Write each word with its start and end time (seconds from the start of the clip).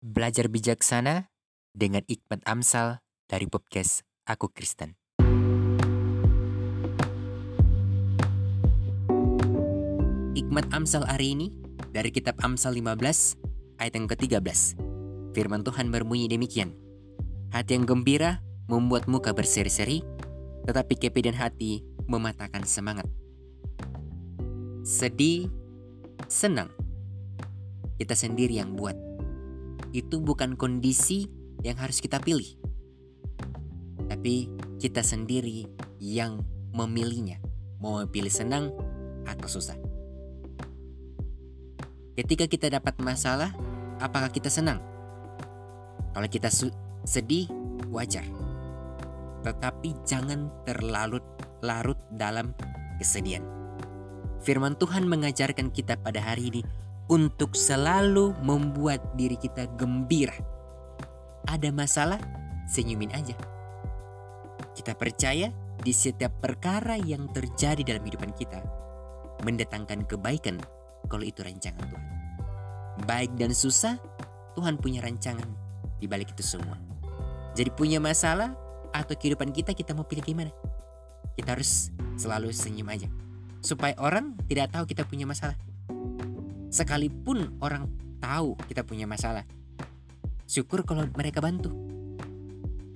Belajar 0.00 0.48
bijaksana 0.48 1.28
dengan 1.76 2.00
Hikmat 2.08 2.40
Amsal 2.48 3.04
dari 3.28 3.44
podcast 3.44 4.00
Aku 4.24 4.48
Kristen. 4.48 4.96
Hikmat 10.32 10.72
Amsal 10.72 11.04
hari 11.04 11.36
ini 11.36 11.52
dari 11.92 12.08
kitab 12.16 12.40
Amsal 12.40 12.80
15 12.80 12.96
ayat 13.76 13.92
yang 13.92 14.08
ke-13. 14.08 14.80
Firman 15.36 15.68
Tuhan 15.68 15.92
berbunyi 15.92 16.32
demikian. 16.32 16.72
Hati 17.52 17.76
yang 17.76 17.84
gembira 17.84 18.40
membuat 18.72 19.04
muka 19.04 19.36
berseri-seri, 19.36 20.00
tetapi 20.64 20.96
kepedan 20.96 21.36
hati 21.36 21.84
mematahkan 22.08 22.64
semangat. 22.64 23.04
Sedih, 24.80 25.52
senang, 26.24 26.72
kita 28.00 28.16
sendiri 28.16 28.64
yang 28.64 28.72
buat. 28.80 29.09
Itu 29.90 30.22
bukan 30.22 30.54
kondisi 30.54 31.26
yang 31.66 31.76
harus 31.76 31.98
kita 31.98 32.22
pilih. 32.22 32.56
Tapi 34.06 34.48
kita 34.80 35.04
sendiri 35.04 35.66
yang 36.00 36.42
memilihnya. 36.72 37.42
Mau 37.80 38.00
pilih 38.06 38.32
senang 38.32 38.72
atau 39.24 39.48
susah. 39.48 39.76
Ketika 42.16 42.44
kita 42.44 42.68
dapat 42.68 43.00
masalah, 43.00 43.54
apakah 43.96 44.28
kita 44.28 44.52
senang? 44.52 44.82
Kalau 46.12 46.28
kita 46.28 46.52
sedih, 47.06 47.48
wajar. 47.88 48.26
Tetapi 49.40 50.04
jangan 50.04 50.52
terlalu 50.68 51.22
larut 51.64 51.96
dalam 52.12 52.52
kesedihan. 53.00 53.40
Firman 54.40 54.76
Tuhan 54.76 55.08
mengajarkan 55.08 55.72
kita 55.72 56.00
pada 56.00 56.20
hari 56.20 56.52
ini 56.52 56.62
untuk 57.10 57.58
selalu 57.58 58.38
membuat 58.40 59.02
diri 59.18 59.34
kita 59.34 59.66
gembira. 59.74 60.34
Ada 61.50 61.74
masalah, 61.74 62.22
senyumin 62.70 63.10
aja. 63.10 63.34
Kita 64.78 64.94
percaya 64.94 65.50
di 65.82 65.90
setiap 65.90 66.38
perkara 66.38 66.94
yang 66.94 67.26
terjadi 67.34 67.82
dalam 67.82 68.06
kehidupan 68.06 68.32
kita 68.38 68.62
mendatangkan 69.42 70.06
kebaikan 70.06 70.62
kalau 71.10 71.26
itu 71.26 71.42
rancangan 71.42 71.82
Tuhan. 71.90 72.08
Baik 73.08 73.32
dan 73.34 73.50
susah, 73.50 73.98
Tuhan 74.54 74.78
punya 74.78 75.02
rancangan 75.02 75.48
di 75.98 76.06
balik 76.06 76.30
itu 76.36 76.44
semua. 76.46 76.78
Jadi 77.58 77.74
punya 77.74 77.98
masalah 77.98 78.54
atau 78.94 79.18
kehidupan 79.18 79.50
kita 79.50 79.74
kita 79.74 79.96
mau 79.96 80.06
pilih 80.06 80.22
gimana? 80.22 80.52
Kita 81.34 81.58
harus 81.58 81.90
selalu 82.14 82.54
senyum 82.54 82.86
aja. 82.86 83.08
Supaya 83.64 83.96
orang 83.98 84.36
tidak 84.46 84.70
tahu 84.70 84.84
kita 84.86 85.02
punya 85.08 85.26
masalah. 85.26 85.56
Sekalipun 86.70 87.58
orang 87.58 87.90
tahu 88.22 88.54
kita 88.70 88.86
punya 88.86 89.04
masalah. 89.10 89.42
Syukur 90.46 90.86
kalau 90.86 91.06
mereka 91.18 91.42
bantu. 91.42 91.74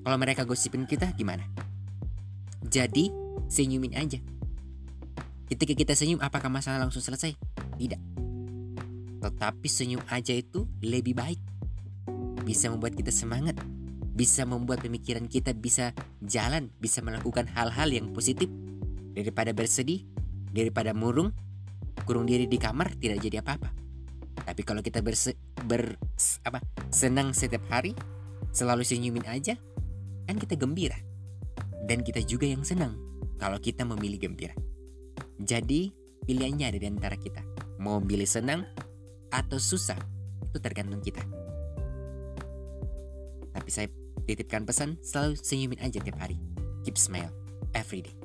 Kalau 0.00 0.16
mereka 0.16 0.48
gosipin 0.48 0.88
kita 0.88 1.12
gimana? 1.12 1.44
Jadi 2.64 3.12
senyumin 3.52 3.92
aja. 3.92 4.16
Ketika 5.48 5.72
kita 5.76 5.92
senyum 5.96 6.20
apakah 6.20 6.48
masalah 6.52 6.80
langsung 6.80 7.04
selesai? 7.04 7.36
Tidak. 7.76 8.00
Tetapi 9.20 9.68
senyum 9.68 10.00
aja 10.08 10.32
itu 10.32 10.68
lebih 10.84 11.16
baik. 11.16 11.40
Bisa 12.44 12.72
membuat 12.72 12.96
kita 12.96 13.12
semangat. 13.12 13.56
Bisa 14.16 14.44
membuat 14.48 14.80
pemikiran 14.84 15.28
kita 15.28 15.52
bisa 15.52 15.92
jalan. 16.24 16.72
Bisa 16.80 17.04
melakukan 17.04 17.48
hal-hal 17.52 17.88
yang 17.92 18.12
positif. 18.12 18.48
Daripada 19.12 19.52
bersedih. 19.52 20.04
Daripada 20.52 20.92
murung. 20.96 21.32
Kurung 22.08 22.24
diri 22.24 22.48
di 22.48 22.56
kamar 22.56 22.96
tidak 22.96 23.20
jadi 23.20 23.44
apa-apa. 23.44 23.68
Tapi 24.48 24.64
kalau 24.64 24.80
kita 24.80 25.04
berse, 25.04 25.36
ber, 25.68 26.00
apa, 26.48 26.64
senang 26.88 27.36
setiap 27.36 27.68
hari. 27.68 27.92
Selalu 28.48 28.80
senyumin 28.80 29.28
aja. 29.28 29.60
Kan 30.24 30.40
kita 30.40 30.56
gembira. 30.56 30.96
Dan 31.84 32.00
kita 32.00 32.24
juga 32.24 32.48
yang 32.48 32.64
senang. 32.64 32.96
Kalau 33.36 33.60
kita 33.60 33.84
memilih 33.84 34.24
gembira. 34.24 34.56
Jadi 35.36 35.92
pilihannya 36.24 36.64
ada 36.72 36.78
di 36.80 36.88
antara 36.88 37.20
kita. 37.20 37.44
Mau 37.76 38.00
pilih 38.00 38.24
senang 38.24 38.64
atau 39.28 39.60
susah 39.60 40.00
itu 40.48 40.58
tergantung 40.64 41.04
kita. 41.04 41.20
Tapi 43.52 43.68
saya 43.68 43.92
titipkan 44.24 44.64
pesan 44.64 44.96
selalu 45.04 45.36
senyumin 45.36 45.80
aja 45.84 46.00
tiap 46.00 46.18
hari. 46.18 46.40
Keep 46.88 46.96
smile 46.96 47.30
every 47.76 48.00
day. 48.00 48.17